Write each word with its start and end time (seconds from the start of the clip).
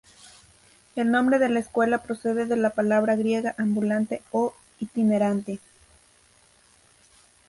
El 0.95 1.11
nombre 1.11 1.37
de 1.37 1.47
la 1.47 1.59
escuela 1.59 1.99
procede 2.01 2.47
de 2.47 2.55
la 2.55 2.71
palabra 2.71 3.15
griega 3.15 3.53
‘ambulante’ 3.59 4.23
o 4.31 4.55
‘itinerante’. 4.79 5.59